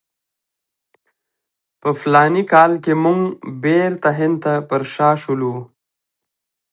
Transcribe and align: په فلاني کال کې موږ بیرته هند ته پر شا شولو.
په 1.81 1.89
فلاني 1.99 2.43
کال 2.53 2.71
کې 2.83 2.93
موږ 3.03 3.19
بیرته 3.63 4.09
هند 4.19 4.35
ته 4.43 4.53
پر 4.67 4.81
شا 4.93 5.09
شولو. 5.21 5.55